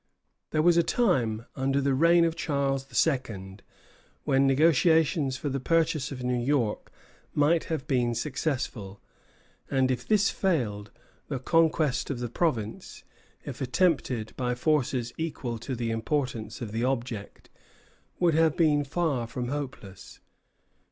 There 0.49 0.63
was 0.63 0.77
a 0.77 0.81
time, 0.81 1.45
under 1.55 1.79
the 1.79 1.93
reign 1.93 2.25
of 2.25 2.35
Charles 2.35 2.87
II., 3.05 3.57
when 4.23 4.47
negotiation 4.47 5.29
for 5.29 5.47
the 5.47 5.59
purchase 5.59 6.11
of 6.11 6.23
New 6.23 6.39
York 6.43 6.91
might 7.35 7.65
have 7.65 7.85
been 7.85 8.15
successful; 8.15 8.99
and 9.69 9.91
if 9.91 10.07
this 10.07 10.31
failed, 10.31 10.89
the 11.27 11.37
conquest 11.37 12.09
of 12.09 12.19
the 12.19 12.29
province, 12.29 13.03
if 13.45 13.61
attempted 13.61 14.35
by 14.35 14.55
forces 14.55 15.13
equal 15.19 15.59
to 15.59 15.75
the 15.75 15.91
importance 15.91 16.61
of 16.61 16.71
the 16.71 16.83
object, 16.83 17.51
would 18.17 18.33
have 18.33 18.57
been 18.57 18.83
far 18.83 19.27
from 19.27 19.49
hopeless. 19.49 20.19